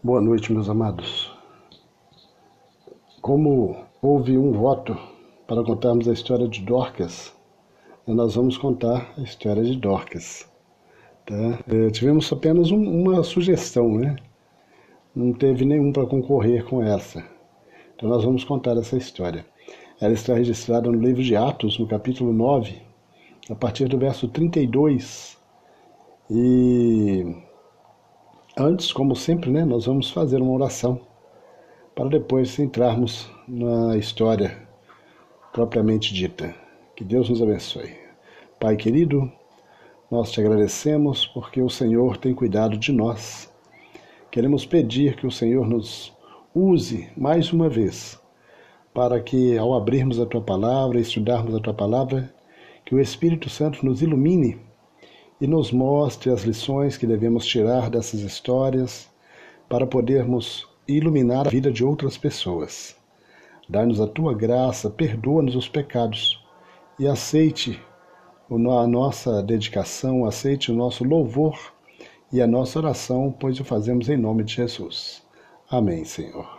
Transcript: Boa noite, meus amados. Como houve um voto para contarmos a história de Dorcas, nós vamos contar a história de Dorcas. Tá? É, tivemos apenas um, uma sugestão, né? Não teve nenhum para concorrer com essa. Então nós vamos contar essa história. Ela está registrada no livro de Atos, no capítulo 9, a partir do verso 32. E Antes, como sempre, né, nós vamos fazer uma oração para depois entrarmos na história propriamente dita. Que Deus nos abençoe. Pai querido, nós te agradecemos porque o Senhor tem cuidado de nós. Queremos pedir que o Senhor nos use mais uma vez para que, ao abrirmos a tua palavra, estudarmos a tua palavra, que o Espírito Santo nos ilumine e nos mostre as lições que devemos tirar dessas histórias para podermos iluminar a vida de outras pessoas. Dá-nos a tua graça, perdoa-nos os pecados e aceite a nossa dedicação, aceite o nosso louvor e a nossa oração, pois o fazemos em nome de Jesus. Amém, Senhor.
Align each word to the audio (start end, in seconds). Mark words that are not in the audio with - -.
Boa 0.00 0.20
noite, 0.20 0.52
meus 0.52 0.68
amados. 0.68 1.28
Como 3.20 3.76
houve 4.00 4.38
um 4.38 4.52
voto 4.52 4.96
para 5.44 5.64
contarmos 5.64 6.08
a 6.08 6.12
história 6.12 6.46
de 6.46 6.62
Dorcas, 6.62 7.34
nós 8.06 8.36
vamos 8.36 8.56
contar 8.56 9.12
a 9.18 9.22
história 9.22 9.64
de 9.64 9.74
Dorcas. 9.74 10.48
Tá? 11.26 11.58
É, 11.66 11.90
tivemos 11.90 12.32
apenas 12.32 12.70
um, 12.70 12.80
uma 12.80 13.24
sugestão, 13.24 13.92
né? 13.98 14.14
Não 15.12 15.32
teve 15.32 15.64
nenhum 15.64 15.92
para 15.92 16.06
concorrer 16.06 16.64
com 16.64 16.80
essa. 16.80 17.24
Então 17.96 18.08
nós 18.08 18.22
vamos 18.22 18.44
contar 18.44 18.76
essa 18.76 18.96
história. 18.96 19.44
Ela 20.00 20.12
está 20.12 20.32
registrada 20.32 20.88
no 20.88 21.00
livro 21.00 21.24
de 21.24 21.34
Atos, 21.34 21.76
no 21.76 21.88
capítulo 21.88 22.32
9, 22.32 22.80
a 23.50 23.54
partir 23.56 23.88
do 23.88 23.98
verso 23.98 24.28
32. 24.28 25.36
E 26.30 26.87
Antes, 28.60 28.92
como 28.92 29.14
sempre, 29.14 29.52
né, 29.52 29.64
nós 29.64 29.86
vamos 29.86 30.10
fazer 30.10 30.42
uma 30.42 30.50
oração 30.50 31.00
para 31.94 32.08
depois 32.08 32.58
entrarmos 32.58 33.30
na 33.46 33.96
história 33.96 34.66
propriamente 35.52 36.12
dita. 36.12 36.52
Que 36.96 37.04
Deus 37.04 37.30
nos 37.30 37.40
abençoe. 37.40 37.94
Pai 38.58 38.74
querido, 38.74 39.30
nós 40.10 40.32
te 40.32 40.40
agradecemos 40.40 41.24
porque 41.24 41.62
o 41.62 41.70
Senhor 41.70 42.16
tem 42.16 42.34
cuidado 42.34 42.76
de 42.76 42.90
nós. 42.90 43.48
Queremos 44.28 44.66
pedir 44.66 45.14
que 45.14 45.24
o 45.28 45.30
Senhor 45.30 45.64
nos 45.68 46.12
use 46.52 47.08
mais 47.16 47.52
uma 47.52 47.68
vez 47.68 48.20
para 48.92 49.20
que, 49.20 49.56
ao 49.56 49.72
abrirmos 49.72 50.18
a 50.18 50.26
tua 50.26 50.42
palavra, 50.42 50.98
estudarmos 50.98 51.54
a 51.54 51.60
tua 51.60 51.74
palavra, 51.74 52.34
que 52.84 52.92
o 52.92 52.98
Espírito 52.98 53.48
Santo 53.48 53.86
nos 53.86 54.02
ilumine 54.02 54.58
e 55.40 55.46
nos 55.46 55.70
mostre 55.70 56.30
as 56.30 56.42
lições 56.42 56.96
que 56.96 57.06
devemos 57.06 57.46
tirar 57.46 57.90
dessas 57.90 58.20
histórias 58.20 59.08
para 59.68 59.86
podermos 59.86 60.66
iluminar 60.86 61.46
a 61.46 61.50
vida 61.50 61.70
de 61.70 61.84
outras 61.84 62.16
pessoas. 62.16 62.96
Dá-nos 63.68 64.00
a 64.00 64.06
tua 64.06 64.34
graça, 64.34 64.88
perdoa-nos 64.88 65.54
os 65.54 65.68
pecados 65.68 66.42
e 66.98 67.06
aceite 67.06 67.78
a 68.50 68.86
nossa 68.86 69.42
dedicação, 69.42 70.24
aceite 70.24 70.72
o 70.72 70.74
nosso 70.74 71.04
louvor 71.04 71.56
e 72.32 72.40
a 72.40 72.46
nossa 72.46 72.78
oração, 72.78 73.34
pois 73.38 73.60
o 73.60 73.64
fazemos 73.64 74.08
em 74.08 74.16
nome 74.16 74.42
de 74.42 74.54
Jesus. 74.54 75.22
Amém, 75.70 76.04
Senhor. 76.04 76.57